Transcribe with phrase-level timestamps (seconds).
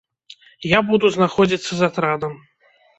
[0.69, 2.33] Я буду знаходзіцца з атрадам.